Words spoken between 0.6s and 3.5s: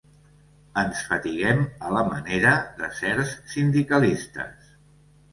Ens fatiguem a la manera de certs